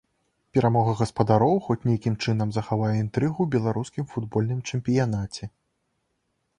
Перамога 0.57 0.95
гаспадароў 1.01 1.53
хоць 1.65 1.77
нейкім 1.91 2.17
чынам 2.27 2.49
захавае 2.57 2.91
інтрыгу 3.05 3.39
ў 3.47 3.57
беларускім 3.57 4.11
футбольным 4.15 4.59
чэмпіянаце. 4.69 5.43